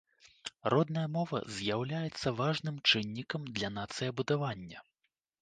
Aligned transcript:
Родная 0.73 1.03
мова 1.17 1.41
з'яўляецца 1.57 2.33
важным 2.41 2.81
чыннікам 2.93 3.47
для 3.59 3.69
нацыябудавання. 3.77 4.85